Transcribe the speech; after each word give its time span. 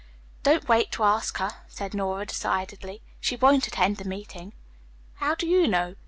"Don't 0.41 0.67
wait 0.67 0.91
to 0.93 1.03
ask 1.03 1.37
her," 1.37 1.57
said 1.67 1.93
Nora 1.93 2.25
decidedly. 2.25 3.03
"She 3.19 3.35
won't 3.35 3.67
attend 3.67 3.97
the 3.97 4.03
meeting." 4.03 4.53
"How 5.17 5.35
do 5.35 5.45
you 5.45 5.67
know?" 5.67 5.93